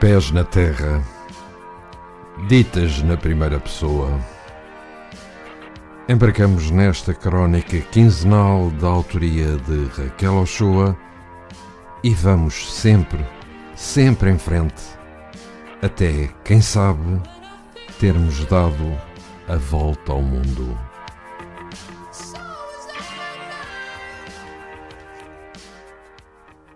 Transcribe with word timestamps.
Pés 0.00 0.30
na 0.30 0.44
terra, 0.44 1.02
ditas 2.46 3.02
na 3.02 3.16
primeira 3.16 3.58
pessoa. 3.58 4.16
Embarcamos 6.08 6.70
nesta 6.70 7.12
crónica 7.12 7.80
quinzenal 7.80 8.70
da 8.80 8.86
autoria 8.86 9.56
de 9.56 9.86
Raquel 9.86 10.36
Ochoa 10.36 10.96
e 12.04 12.14
vamos 12.14 12.72
sempre, 12.72 13.26
sempre 13.74 14.30
em 14.30 14.38
frente, 14.38 14.84
até, 15.82 16.30
quem 16.44 16.60
sabe, 16.60 17.20
termos 17.98 18.44
dado 18.44 18.96
a 19.48 19.56
volta 19.56 20.12
ao 20.12 20.22
mundo. 20.22 20.78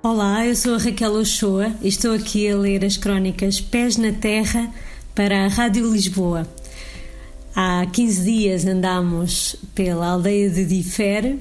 Olá, 0.05 0.45
eu 0.45 0.57
sou 0.57 0.75
a 0.75 0.79
Raquel 0.79 1.13
Ochoa 1.13 1.73
e 1.81 1.87
estou 1.87 2.13
aqui 2.13 2.49
a 2.49 2.57
ler 2.57 2.85
as 2.85 2.97
crónicas 2.97 3.61
Pés 3.61 3.97
na 3.97 4.11
Terra 4.11 4.69
para 5.15 5.45
a 5.45 5.47
Rádio 5.47 5.89
Lisboa. 5.93 6.45
Há 7.55 7.87
15 7.87 8.25
dias 8.25 8.67
andamos 8.67 9.55
pela 9.77 10.09
aldeia 10.09 10.51
de 10.51 10.65
Difere 10.65 11.39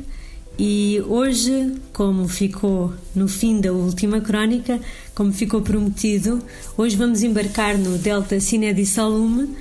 e 0.60 1.02
hoje, 1.08 1.74
como 1.92 2.28
ficou 2.28 2.94
no 3.16 3.28
fim 3.28 3.60
da 3.60 3.74
última 3.74 4.22
crónica, 4.22 4.80
como 5.16 5.34
ficou 5.34 5.64
prometido, 5.64 6.40
hoje 6.78 6.96
vamos 6.96 7.24
embarcar 7.24 7.80
no 7.80 7.98
Delta 7.98 8.40
Cine 8.40 8.76
de 8.76 8.86
Salume 8.86 9.56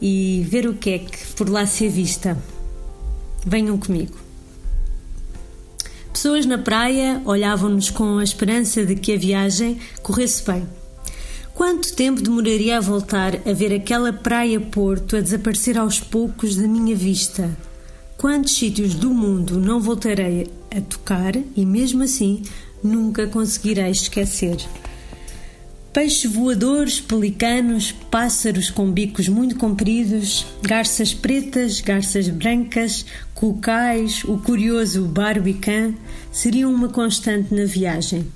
e 0.00 0.44
ver 0.50 0.66
o 0.66 0.74
que 0.74 0.90
é 0.90 0.98
que 0.98 1.32
por 1.36 1.48
lá 1.48 1.64
se 1.64 1.86
avista. 1.86 2.36
Venham 3.46 3.78
comigo. 3.78 4.21
Pessoas 6.12 6.44
na 6.44 6.58
praia 6.58 7.22
olhavam-nos 7.24 7.88
com 7.88 8.18
a 8.18 8.24
esperança 8.24 8.84
de 8.84 8.94
que 8.94 9.14
a 9.14 9.18
viagem 9.18 9.78
corresse 10.02 10.44
bem. 10.44 10.68
Quanto 11.54 11.94
tempo 11.94 12.20
demoraria 12.20 12.76
a 12.76 12.80
voltar 12.80 13.36
a 13.46 13.52
ver 13.52 13.72
aquela 13.72 14.12
praia-porto 14.12 15.16
a 15.16 15.20
desaparecer 15.20 15.78
aos 15.78 16.00
poucos 16.00 16.56
da 16.56 16.68
minha 16.68 16.94
vista? 16.94 17.50
Quantos 18.16 18.54
sítios 18.54 18.94
do 18.94 19.10
mundo 19.10 19.58
não 19.58 19.80
voltarei 19.80 20.50
a 20.70 20.80
tocar 20.82 21.34
e, 21.56 21.64
mesmo 21.64 22.02
assim, 22.02 22.42
nunca 22.84 23.26
conseguirei 23.26 23.90
esquecer? 23.90 24.58
Peixes 25.92 26.32
voadores, 26.32 27.00
pelicanos, 27.00 27.92
pássaros 27.92 28.70
com 28.70 28.90
bicos 28.90 29.28
muito 29.28 29.56
compridos, 29.56 30.46
garças 30.62 31.12
pretas, 31.12 31.82
garças 31.82 32.28
brancas, 32.30 33.04
cocais, 33.34 34.24
o 34.24 34.38
curioso 34.38 35.04
barbicã 35.04 35.92
seriam 36.32 36.72
uma 36.72 36.88
constante 36.88 37.54
na 37.54 37.66
viagem. 37.66 38.26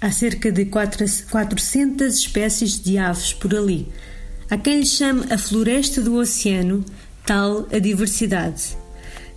Há 0.00 0.10
cerca 0.10 0.50
de 0.50 0.64
400 0.64 2.16
espécies 2.16 2.80
de 2.80 2.96
aves 2.96 3.34
por 3.34 3.54
ali. 3.54 3.88
Há 4.48 4.56
quem 4.56 4.80
lhe 4.80 4.86
chame 4.86 5.26
a 5.30 5.36
floresta 5.36 6.00
do 6.00 6.14
oceano, 6.16 6.82
tal 7.26 7.68
a 7.70 7.78
diversidade. 7.78 8.74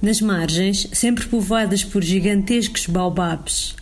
Nas 0.01 0.21
margens, 0.21 0.87
sempre 0.93 1.25
povoadas 1.25 1.83
por 1.83 2.01
gigantescos 2.01 2.85
baobabs, 2.85 3.75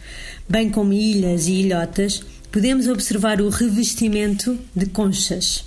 bem 0.49 0.71
como 0.71 0.93
ilhas 0.93 1.45
e 1.45 1.53
ilhotas, 1.53 2.32
podemos 2.53 2.87
observar 2.87 3.41
o 3.41 3.49
revestimento 3.49 4.59
de 4.75 4.85
conchas. 4.85 5.65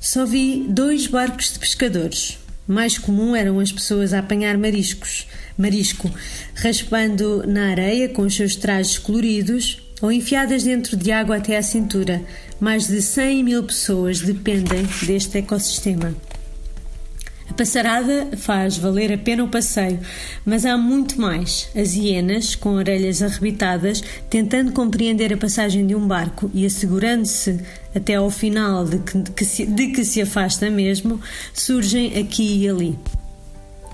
Só 0.00 0.26
vi 0.26 0.66
dois 0.68 1.06
barcos 1.06 1.52
de 1.52 1.60
pescadores. 1.60 2.36
Mais 2.66 2.98
comum 2.98 3.36
eram 3.36 3.60
as 3.60 3.70
pessoas 3.70 4.12
a 4.12 4.18
apanhar 4.18 4.58
mariscos, 4.58 5.28
marisco, 5.56 6.10
raspando 6.56 7.46
na 7.46 7.70
areia 7.70 8.08
com 8.08 8.22
os 8.22 8.34
seus 8.34 8.56
trajes 8.56 8.98
coloridos 8.98 9.80
ou 10.02 10.10
enfiadas 10.10 10.64
dentro 10.64 10.96
de 10.96 11.12
água 11.12 11.36
até 11.36 11.56
à 11.56 11.62
cintura. 11.62 12.20
Mais 12.58 12.88
de 12.88 13.00
100 13.00 13.44
mil 13.44 13.62
pessoas 13.62 14.20
dependem 14.20 14.88
deste 15.06 15.38
ecossistema. 15.38 16.12
A 17.48 17.52
passarada 17.52 18.30
faz 18.36 18.76
valer 18.78 19.12
a 19.12 19.18
pena 19.18 19.44
o 19.44 19.48
passeio, 19.48 20.00
mas 20.44 20.64
há 20.64 20.76
muito 20.76 21.20
mais. 21.20 21.68
As 21.76 21.94
hienas, 21.94 22.54
com 22.54 22.70
orelhas 22.70 23.22
arrebitadas, 23.22 24.02
tentando 24.30 24.72
compreender 24.72 25.32
a 25.32 25.36
passagem 25.36 25.86
de 25.86 25.94
um 25.94 26.06
barco 26.06 26.50
e 26.54 26.64
assegurando-se 26.64 27.60
até 27.94 28.14
ao 28.14 28.30
final 28.30 28.84
de 28.84 28.98
que, 28.98 29.18
de 29.18 29.30
que, 29.30 29.44
se, 29.44 29.66
de 29.66 29.86
que 29.88 30.04
se 30.04 30.22
afasta 30.22 30.70
mesmo, 30.70 31.20
surgem 31.52 32.18
aqui 32.18 32.62
e 32.62 32.68
ali. 32.68 32.98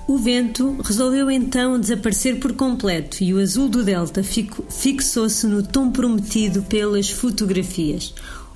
O 0.07 0.17
vento 0.17 0.77
resolveu 0.83 1.29
então 1.29 1.79
desaparecer 1.79 2.39
por 2.39 2.53
completo 2.53 3.23
e 3.23 3.33
o 3.33 3.39
azul 3.39 3.69
do 3.69 3.83
delta 3.83 4.21
fixou-se 4.23 5.45
no 5.47 5.63
tom 5.63 5.91
prometido 5.91 6.63
pelas 6.63 7.09
fotografias. 7.09 8.13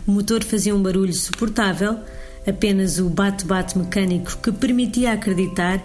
O 0.07 0.11
motor 0.11 0.43
fazia 0.43 0.75
um 0.75 0.81
barulho 0.81 1.13
suportável, 1.13 1.99
apenas 2.47 2.99
o 2.99 3.09
bate-bate 3.09 3.77
mecânico 3.77 4.37
que 4.37 4.51
permitia 4.51 5.13
acreditar 5.13 5.83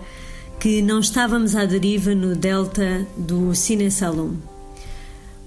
que 0.61 0.83
não 0.83 1.01
estávamos 1.01 1.57
à 1.57 1.65
deriva 1.65 2.15
no 2.15 2.37
delta 2.37 3.07
do 3.17 3.55
Cine 3.55 3.91
Salom. 3.91 4.35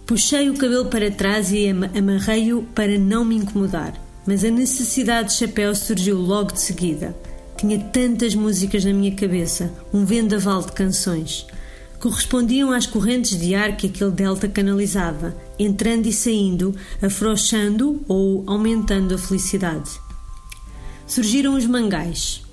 Puxei 0.07 0.49
o 0.49 0.57
cabelo 0.57 0.85
para 0.85 1.11
trás 1.11 1.51
e 1.51 1.67
amarrei-o 1.69 2.63
para 2.73 2.97
não 2.97 3.23
me 3.23 3.35
incomodar, 3.35 3.93
mas 4.25 4.43
a 4.43 4.49
necessidade 4.49 5.29
de 5.29 5.35
chapéu 5.35 5.73
surgiu 5.75 6.17
logo 6.17 6.51
de 6.51 6.61
seguida. 6.61 7.15
Tinha 7.55 7.79
tantas 7.79 8.33
músicas 8.33 8.83
na 8.83 8.91
minha 8.91 9.15
cabeça, 9.15 9.71
um 9.93 10.03
vendaval 10.03 10.63
de 10.63 10.71
canções. 10.71 11.45
Correspondiam 11.99 12.71
às 12.71 12.85
correntes 12.85 13.39
de 13.39 13.55
ar 13.55 13.77
que 13.77 13.87
aquele 13.87 14.11
delta 14.11 14.49
canalizava, 14.49 15.37
entrando 15.57 16.07
e 16.07 16.11
saindo, 16.11 16.75
afrouxando 17.01 18.01
ou 18.07 18.43
aumentando 18.47 19.15
a 19.15 19.17
felicidade 19.17 19.91
surgiram 21.07 21.55
os 21.55 21.65
mangais. 21.65 22.43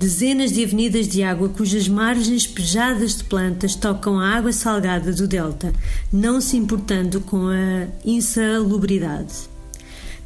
Dezenas 0.00 0.52
de 0.52 0.64
avenidas 0.64 1.06
de 1.06 1.22
água 1.22 1.50
cujas 1.50 1.86
margens 1.86 2.46
pejadas 2.46 3.18
de 3.18 3.24
plantas 3.24 3.74
tocam 3.74 4.18
a 4.18 4.30
água 4.30 4.50
salgada 4.50 5.12
do 5.12 5.28
delta, 5.28 5.74
não 6.10 6.40
se 6.40 6.56
importando 6.56 7.20
com 7.20 7.48
a 7.48 7.86
insalubridade. 8.02 9.34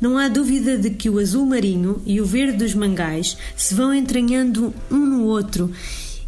Não 0.01 0.17
há 0.17 0.29
dúvida 0.29 0.79
de 0.79 0.91
que 0.91 1.11
o 1.11 1.19
azul 1.19 1.45
marinho 1.45 2.01
e 2.07 2.21
o 2.21 2.25
verde 2.25 2.59
dos 2.59 2.75
mangais 2.75 3.37
se 3.57 3.75
vão 3.75 3.93
entranhando 3.93 4.73
um 4.91 4.99
no 4.99 5.25
outro 5.25 5.71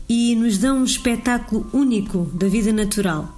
e 0.08 0.34
nos 0.34 0.58
dão 0.58 0.78
um 0.78 0.84
espetáculo 0.84 1.68
único 1.72 2.28
da 2.34 2.48
vida 2.48 2.72
natural. 2.72 3.32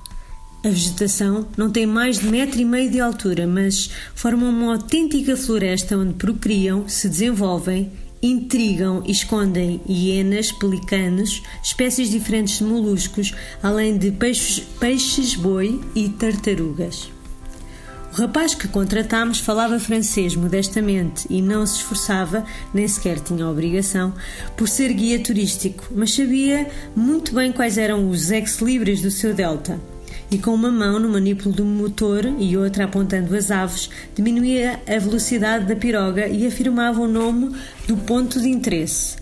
A 0.64 0.68
vegetação 0.70 1.46
não 1.56 1.70
tem 1.70 1.86
mais 1.86 2.18
de 2.18 2.26
metro 2.26 2.58
e 2.58 2.64
meio 2.64 2.90
de 2.90 2.98
altura, 2.98 3.46
mas 3.46 3.90
forma 4.14 4.48
uma 4.48 4.72
autêntica 4.72 5.36
floresta 5.36 5.96
onde 5.96 6.14
procriam, 6.14 6.88
se 6.88 7.08
desenvolvem 7.08 7.92
intrigam 8.22 9.02
e 9.06 9.12
escondem 9.12 9.80
hienas, 9.88 10.52
pelicanos, 10.52 11.42
espécies 11.62 12.10
diferentes 12.10 12.58
de 12.58 12.64
moluscos, 12.64 13.34
além 13.62 13.96
de 13.96 14.10
peixes, 14.10 14.60
peixes 14.80 15.36
e 15.94 16.08
tartarugas. 16.08 17.10
O 18.12 18.20
rapaz 18.20 18.54
que 18.54 18.66
contratámos 18.66 19.38
falava 19.38 19.78
francês 19.78 20.34
modestamente 20.34 21.26
e 21.30 21.42
não 21.42 21.66
se 21.66 21.76
esforçava, 21.76 22.44
nem 22.72 22.88
sequer 22.88 23.20
tinha 23.20 23.46
obrigação, 23.46 24.14
por 24.56 24.68
ser 24.68 24.92
guia 24.92 25.22
turístico, 25.22 25.86
mas 25.94 26.14
sabia 26.14 26.68
muito 26.96 27.34
bem 27.34 27.52
quais 27.52 27.78
eram 27.78 28.08
os 28.08 28.30
ex-libris 28.30 29.02
do 29.02 29.10
seu 29.10 29.34
delta 29.34 29.78
e 30.30 30.38
com 30.38 30.52
uma 30.52 30.70
mão 30.70 30.98
no 30.98 31.08
manipulo 31.08 31.54
do 31.54 31.64
motor 31.64 32.24
e 32.38 32.56
outra 32.56 32.84
apontando 32.84 33.34
as 33.34 33.50
aves, 33.50 33.88
diminuía 34.14 34.80
a 34.86 34.98
velocidade 34.98 35.64
da 35.64 35.74
piroga 35.74 36.28
e 36.28 36.46
afirmava 36.46 37.00
o 37.00 37.08
nome 37.08 37.56
do 37.86 37.96
ponto 37.96 38.40
de 38.40 38.48
interesse. 38.48 39.16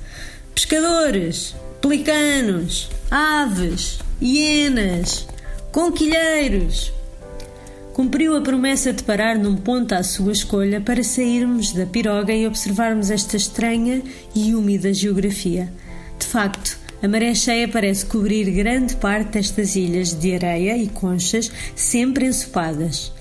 Pescadores, 0.55 1.55
pelicanos, 1.81 2.89
aves, 3.11 3.99
hienas, 4.21 5.29
conquilheiros. 5.71 6.93
Cumpriu 7.93 8.37
a 8.37 8.41
promessa 8.41 8.93
de 8.93 9.03
parar 9.03 9.39
num 9.39 9.57
ponto 9.57 9.95
à 9.95 10.03
sua 10.03 10.33
escolha 10.33 10.81
para 10.81 11.03
sairmos 11.03 11.73
da 11.73 11.87
piroga 11.87 12.33
e 12.33 12.47
observarmos 12.47 13.11
esta 13.11 13.37
estranha 13.37 14.03
e 14.35 14.55
úmida 14.55 14.93
geografia. 14.93 15.73
De 16.19 16.27
facto, 16.27 16.79
a 17.07 17.09
maré 17.09 17.33
cheia 17.37 17.69
parece 17.69 18.05
cobrir 18.05 18.51
grande 18.51 18.97
parte 18.97 19.35
destas 19.35 19.77
ilhas 19.77 20.13
de 20.13 20.35
areia 20.35 20.77
e 20.77 20.89
conchas, 20.89 21.53
sempre 21.77 22.27
ensopadas. 22.27 23.13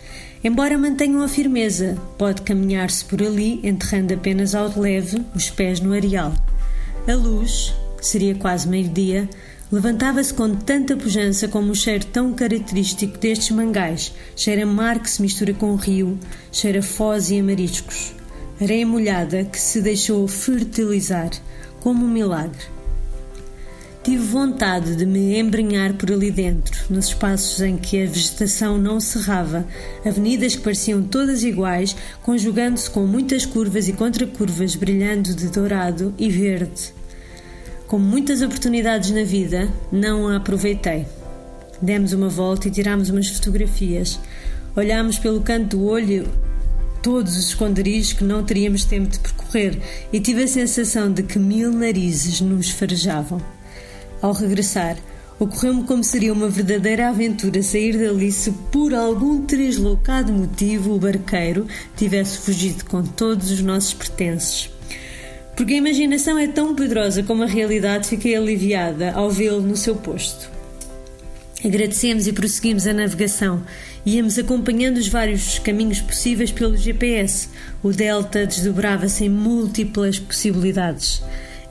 Embora 0.43 0.75
mantenham 0.75 1.21
a 1.21 1.27
firmeza, 1.27 1.95
pode 2.17 2.41
caminhar-se 2.41 3.05
por 3.05 3.21
ali, 3.21 3.59
enterrando 3.61 4.11
apenas 4.11 4.55
ao 4.55 4.73
leve 4.75 5.23
os 5.35 5.51
pés 5.51 5.79
no 5.79 5.93
areal. 5.93 6.33
A 7.07 7.13
luz, 7.13 7.75
seria 8.01 8.33
quase 8.33 8.67
meio-dia, 8.67 9.29
levantava-se 9.71 10.33
com 10.33 10.55
tanta 10.55 10.97
pujança 10.97 11.47
como 11.47 11.71
o 11.71 11.75
cheiro 11.75 12.07
tão 12.07 12.33
característico 12.33 13.19
destes 13.19 13.51
mangais, 13.51 14.11
cheira 14.35 14.65
mar 14.65 14.97
que 14.97 15.11
se 15.11 15.21
mistura 15.21 15.53
com 15.53 15.73
o 15.73 15.75
rio, 15.75 16.17
cheira 16.51 16.81
foz 16.81 17.29
e 17.29 17.39
amariscos. 17.39 18.15
Areia 18.59 18.87
molhada 18.87 19.43
que 19.43 19.59
se 19.59 19.79
deixou 19.79 20.27
fertilizar, 20.27 21.29
como 21.81 22.03
um 22.03 22.09
milagre. 22.09 22.74
Tive 24.05 24.23
vontade 24.23 24.95
de 24.95 25.03
me 25.03 25.35
embrenhar 25.35 25.95
por 25.95 26.11
ali 26.11 26.29
dentro, 26.29 26.79
nos 26.91 27.07
espaços 27.07 27.59
em 27.59 27.75
que 27.75 28.03
a 28.03 28.05
vegetação 28.05 28.77
não 28.77 28.99
cerrava, 28.99 29.65
avenidas 30.05 30.55
que 30.55 30.61
pareciam 30.61 31.01
todas 31.01 31.43
iguais, 31.43 31.95
conjugando-se 32.21 32.87
com 32.87 33.07
muitas 33.07 33.47
curvas 33.47 33.87
e 33.87 33.93
contracurvas 33.93 34.75
brilhando 34.75 35.33
de 35.33 35.47
dourado 35.47 36.13
e 36.19 36.29
verde. 36.29 36.93
Como 37.87 38.05
muitas 38.05 38.43
oportunidades 38.43 39.09
na 39.09 39.23
vida, 39.23 39.73
não 39.91 40.27
a 40.27 40.35
aproveitei. 40.35 41.07
Demos 41.81 42.13
uma 42.13 42.29
volta 42.29 42.67
e 42.67 42.71
tirámos 42.71 43.09
umas 43.09 43.29
fotografias. 43.29 44.19
Olhámos 44.75 45.17
pelo 45.17 45.41
canto 45.41 45.77
do 45.77 45.83
olho 45.83 46.31
todos 47.01 47.35
os 47.35 47.47
esconderijos 47.47 48.13
que 48.13 48.23
não 48.23 48.43
teríamos 48.43 48.85
tempo 48.85 49.09
de 49.09 49.17
percorrer 49.17 49.81
e 50.13 50.19
tive 50.19 50.43
a 50.43 50.47
sensação 50.47 51.11
de 51.11 51.23
que 51.23 51.39
mil 51.39 51.71
narizes 51.71 52.39
nos 52.39 52.69
farejavam. 52.69 53.41
Ao 54.25 54.31
regressar, 54.31 54.97
ocorreu-me 55.39 55.83
como 55.83 56.03
seria 56.03 56.33
uma 56.33 56.49
verdadeira 56.49 57.09
aventura 57.09 57.61
sair 57.61 57.95
dali 57.95 58.31
se 58.31 58.49
por 58.71 58.91
algum 58.91 59.45
deslocado 59.45 60.33
motivo 60.33 60.95
o 60.95 60.99
barqueiro 60.99 61.67
tivesse 61.95 62.39
fugido 62.39 62.85
com 62.85 63.03
todos 63.03 63.51
os 63.51 63.61
nossos 63.61 63.93
pertences. 63.93 64.71
Porque 65.55 65.75
a 65.75 65.77
imaginação 65.77 66.39
é 66.39 66.47
tão 66.47 66.73
poderosa 66.73 67.21
como 67.21 67.43
a 67.43 67.45
realidade, 67.45 68.07
fiquei 68.07 68.35
aliviada 68.35 69.11
ao 69.11 69.29
vê-lo 69.29 69.61
no 69.61 69.77
seu 69.77 69.95
posto. 69.95 70.49
Agradecemos 71.63 72.25
e 72.25 72.33
prosseguimos 72.33 72.87
a 72.87 72.93
navegação. 72.93 73.61
Íamos 74.03 74.39
acompanhando 74.39 74.97
os 74.97 75.07
vários 75.07 75.59
caminhos 75.59 76.01
possíveis 76.01 76.51
pelo 76.51 76.75
GPS. 76.75 77.49
O 77.83 77.91
delta 77.91 78.47
desdobrava-se 78.47 79.25
em 79.25 79.29
múltiplas 79.29 80.17
possibilidades. 80.17 81.21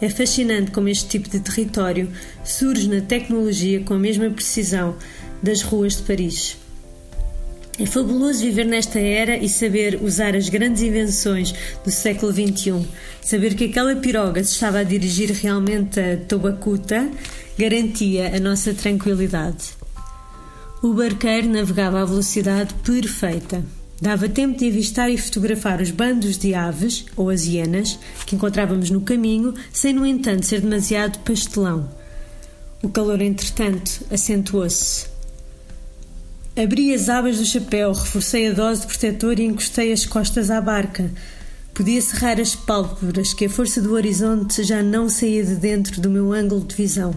É 0.05 0.11
fascinante 0.11 0.71
como 0.71 0.91
este 0.91 1.07
tipo 1.07 1.31
de 1.31 1.41
território 1.41 2.13
surge 2.45 2.91
na 2.91 3.01
tecnologia 3.01 3.81
com 3.81 3.95
a 3.95 3.99
mesma 3.99 4.29
precisão 4.29 4.95
das 5.43 5.63
ruas 5.63 5.97
de 5.97 6.03
Paris. 6.03 6.59
É 7.79 7.87
fabuloso 7.87 8.41
viver 8.41 8.67
nesta 8.67 8.99
era 8.99 9.39
e 9.39 9.49
saber 9.49 9.99
usar 10.03 10.37
as 10.37 10.51
grandes 10.51 10.83
invenções 10.83 11.55
do 11.83 11.91
século 11.91 12.31
XXI. 12.31 12.87
Saber 13.23 13.55
que 13.55 13.65
aquela 13.65 13.97
piroga 13.97 14.45
se 14.45 14.53
estava 14.53 14.81
a 14.81 14.85
dirigir 14.85 15.33
realmente 15.33 15.99
a 15.99 16.19
Tobacuta 16.19 17.11
garantia 17.59 18.37
a 18.37 18.39
nossa 18.39 18.75
tranquilidade. 18.75 19.73
O 20.83 20.93
barqueiro 20.93 21.49
navegava 21.49 22.03
à 22.03 22.05
velocidade 22.05 22.75
perfeita. 22.85 23.65
Dava 24.05 24.29
tempo 24.29 24.59
de 24.59 24.69
avistar 24.69 25.11
e 25.11 25.17
fotografar 25.17 25.81
os 25.81 25.91
bandos 25.91 26.37
de 26.37 26.55
aves, 26.55 27.07
ou 27.17 27.31
as 27.31 27.47
hienas, 27.47 27.99
que 28.27 28.37
encontrávamos 28.37 28.91
no 28.91 29.01
caminho, 29.01 29.55
sem, 29.73 29.95
no 29.95 30.05
entanto, 30.05 30.45
ser 30.45 30.61
demasiado 30.61 31.21
pastelão. 31.21 31.89
O 32.83 32.91
calor, 32.91 33.23
entretanto, 33.23 34.05
acentuou-se. 34.11 35.07
Abri 36.55 36.93
as 36.93 37.09
abas 37.09 37.39
do 37.39 37.47
chapéu, 37.47 37.95
reforcei 37.95 38.51
a 38.51 38.53
dose 38.53 38.83
de 38.83 38.89
protetor 38.89 39.41
e 39.41 39.45
encostei 39.45 39.91
as 39.91 40.05
costas 40.05 40.51
à 40.51 40.61
barca. 40.61 41.11
Podia 41.73 42.03
cerrar 42.03 42.39
as 42.39 42.55
pálpebras 42.55 43.33
que 43.33 43.47
a 43.47 43.51
força 43.51 43.81
do 43.81 43.95
horizonte 43.95 44.63
já 44.65 44.83
não 44.83 45.09
saía 45.09 45.43
de 45.43 45.55
dentro 45.55 46.03
do 46.03 46.11
meu 46.11 46.31
ângulo 46.31 46.63
de 46.63 46.75
visão. 46.75 47.15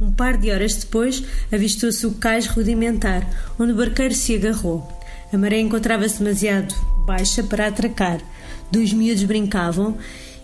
Um 0.00 0.10
par 0.10 0.36
de 0.38 0.50
horas 0.50 0.74
depois, 0.74 1.22
avistou-se 1.52 2.04
o 2.04 2.14
cais 2.14 2.48
rudimentar, 2.48 3.30
onde 3.56 3.70
o 3.70 3.76
barqueiro 3.76 4.12
se 4.12 4.34
agarrou. 4.34 4.99
A 5.32 5.38
maré 5.38 5.60
encontrava-se 5.60 6.18
demasiado 6.18 6.74
baixa 7.06 7.42
para 7.42 7.68
atracar. 7.68 8.20
Dois 8.70 8.92
miúdos 8.92 9.22
brincavam 9.22 9.96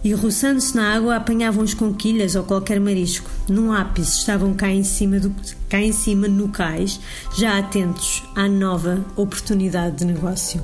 e, 0.05 0.13
roçando-se 0.13 0.77
na 0.77 0.95
água, 0.95 1.17
apanhavam 1.17 1.65
as 1.65 1.75
conquilhas 1.75 2.37
ou 2.37 2.45
qualquer 2.45 2.79
marisco. 2.79 3.29
Num 3.49 3.73
ápice 3.73 4.19
estavam 4.19 4.55
cá 4.55 4.69
em 4.69 4.85
cima, 4.85 5.19
do, 5.19 5.35
cá 5.69 5.81
em 5.81 5.93
cima 5.93 6.29
no 6.29 6.49
cais, 6.49 7.01
já 7.37 7.59
atentos 7.59 8.23
à 8.37 8.49
nova 8.49 9.05
oportunidade 9.17 9.97
de 9.97 10.05
negócio. 10.05 10.63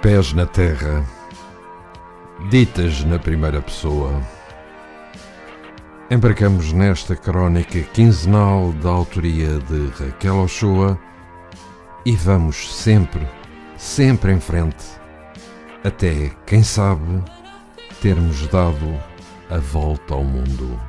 Pés 0.00 0.32
na 0.32 0.46
terra 0.46 1.04
ditas 2.50 3.02
na 3.04 3.18
primeira 3.18 3.60
pessoa. 3.60 4.22
Embarcamos 6.14 6.72
nesta 6.72 7.16
crónica 7.16 7.82
quinzenal 7.92 8.70
da 8.74 8.88
autoria 8.88 9.58
de 9.58 9.88
Raquel 9.98 10.44
Ochoa 10.44 10.96
e 12.06 12.14
vamos 12.14 12.72
sempre, 12.72 13.26
sempre 13.76 14.30
em 14.32 14.38
frente, 14.38 14.84
até, 15.82 16.30
quem 16.46 16.62
sabe, 16.62 17.20
termos 18.00 18.46
dado 18.46 18.96
a 19.50 19.58
volta 19.58 20.14
ao 20.14 20.22
mundo. 20.22 20.80